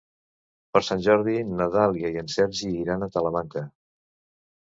[0.77, 3.63] Per Sant Jordi na Dàlia i en Sergi iran a Talamanca.